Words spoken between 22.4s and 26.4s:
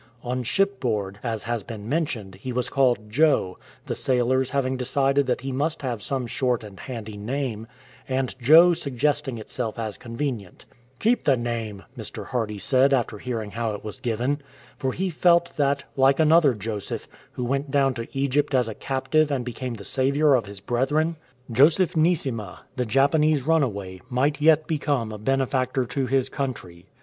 Neesima, the Japanese runaway, might yet become a benefactor to his